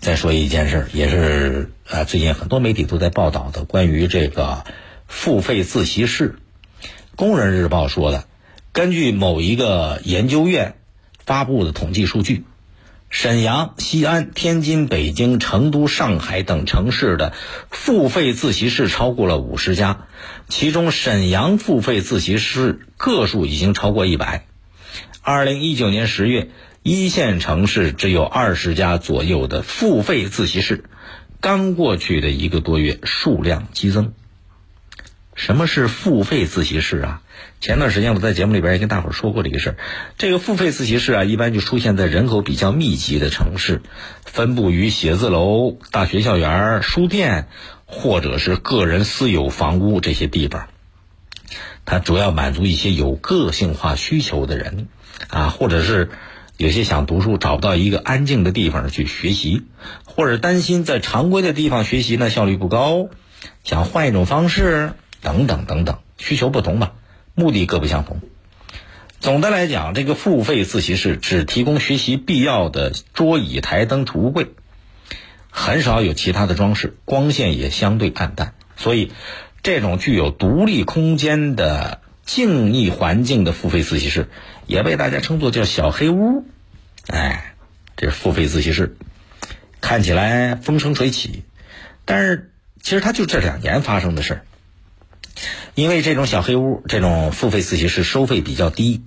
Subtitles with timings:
[0.00, 4.64] 再说一件事儿，也是啊，最近很多媒体都在报道的，关于这个
[5.06, 6.36] 付费自习室。
[7.16, 8.24] 工人日报说的，
[8.72, 10.76] 根据某一个研究院
[11.18, 12.44] 发布的统计数据，
[13.10, 17.34] 沈阳、西安、天津、北京、成都、上海等城市的
[17.68, 20.06] 付费自习室超过了五十家，
[20.48, 24.46] 其中沈阳付费自习室个数已经超过一百。
[25.22, 26.48] 二零一九年十月。
[26.82, 30.84] 一线城市只有二十家左右的付费自习室，
[31.42, 34.14] 刚过去的一个多月，数量激增。
[35.34, 37.22] 什么是付费自习室啊？
[37.60, 39.76] 前段时间我在节目里边也跟大伙说过这个事儿。
[40.16, 43.82] 这个付费自习室啊，一般就出现在人口比较密集的城市，
[44.24, 47.46] 分布于写字楼、大学校园、书店，
[47.84, 50.66] 或者是个人私有房屋这些地方。
[51.90, 54.86] 它主要满足一些有个性化需求的人
[55.28, 56.10] 啊，或者是。
[56.56, 59.62] 有些想读书找不到一个安静的地方去学习，
[60.04, 63.08] 或者担心在常规的地方学习呢效率不高，
[63.64, 64.92] 想换一种方式，
[65.22, 66.92] 等等等等，需求不同吧，
[67.34, 68.20] 目的各不相同。
[69.20, 74.48] 总的来讲，这个付费自习室只提供学习必要的桌椅、台灯、储物柜，
[75.48, 79.12] 很少有其他的装饰，光线也相对暗淡，所以
[79.62, 82.00] 这种具有独立空间的。
[82.26, 84.28] 静谧环境的付费自习室，
[84.68, 86.44] 也被大家称作叫小黑屋。
[87.08, 87.54] 哎，
[87.96, 88.96] 这付费自习室，
[89.80, 91.42] 看起来风生水起，
[92.04, 94.42] 但是其实它就这两年发生的事儿。
[95.74, 99.02] 因为这种小黑屋、这种付费自习室收费比较低，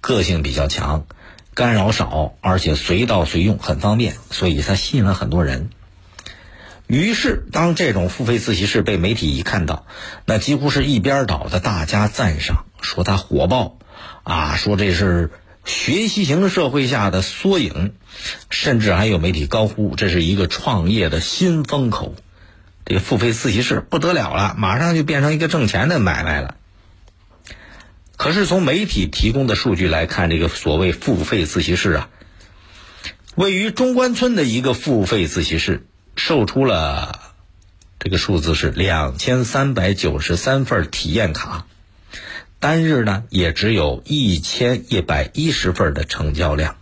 [0.00, 1.06] 个性比较强，
[1.54, 5.70] 干扰少，而且随到随用，很方便，所以它吸引了很多人。
[6.90, 9.86] 于是，当这种付费自习室被媒体一看到，
[10.24, 13.78] 那几乎是一边倒的大家赞赏，说它火爆，
[14.24, 15.30] 啊，说这是
[15.64, 17.92] 学习型社会下的缩影，
[18.50, 22.16] 甚至还有媒体高呼这是一个创业的新风口，
[22.84, 26.56] 这个付费自习室不得了了，马上就变成一个挣钱的买卖了。
[28.16, 32.08] 可是从媒体提供的数据来看，这个所谓付费自习室啊，
[33.36, 35.86] 位于中关村的一个付费自习室。
[36.30, 37.18] 售出了
[37.98, 41.66] 这个数字是两千三百九十三份体验卡，
[42.60, 46.76] 单日呢也只有一千一百一十份的成交量。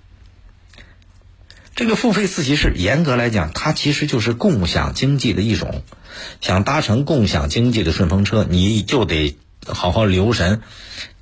[1.74, 5.82] 这个付费自习室严格来讲，它其实就是共享经济的一种。
[6.42, 10.60] 想搭乘共享经济的顺风车，你就得好好留神。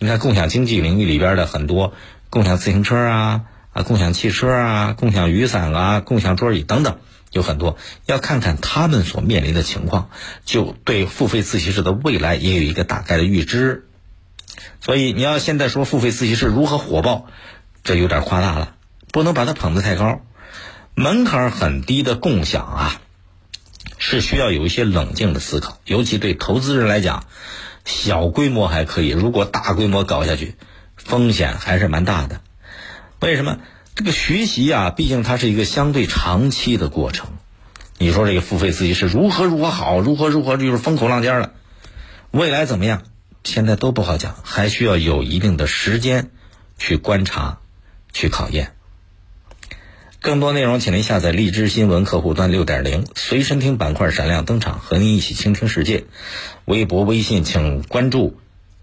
[0.00, 1.92] 你看，共享经济领域里边的很多
[2.28, 3.42] 共享自行车啊、
[3.72, 6.98] 啊共享汽车啊、共享雨伞啊、共享桌椅等等。
[7.32, 7.76] 有很多
[8.06, 10.10] 要看看他们所面临的情况，
[10.44, 13.86] 就对付费自习室的未来也有一个大概的预知。
[14.80, 17.26] 所以你要现在说付费自习室如何火爆，
[17.84, 18.74] 这有点夸大了，
[19.12, 20.20] 不能把它捧得太高。
[20.94, 23.00] 门槛很低的共享啊，
[23.98, 27.24] 是需要有一些冷静的思考，尤其对投资人来讲，
[27.84, 30.54] 小规模还可以，如果大规模搞下去，
[30.96, 32.40] 风险还是蛮大的。
[33.20, 33.58] 为什么？
[33.96, 37.30] 这个学习啊，毕竟它是一个相对长期的过程。
[37.96, 41.54] 你说这个付费自习室如何如何好，如何如何就是风口浪尖了，
[42.30, 43.04] 未来怎么样？
[43.42, 46.30] 现在都不好讲，还需要有一定的时间
[46.76, 47.60] 去观察、
[48.12, 48.74] 去考验。
[50.20, 56.04] 更多内容，请您下载荔枝新闻客户端六点零，随身听板块闪亮登场，和您一起倾听世界。
[56.66, 58.38] 微博、微信，请关注。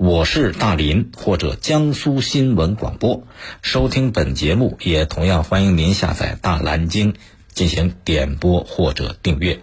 [0.05, 3.25] 我是大林，或者江苏新闻广播，
[3.61, 7.15] 收听本节目也同样欢迎您下载大蓝鲸
[7.53, 9.61] 进行点播或者订阅。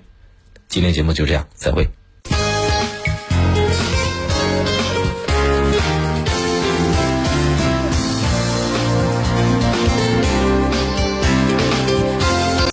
[0.66, 1.90] 今天节目就这样，再会。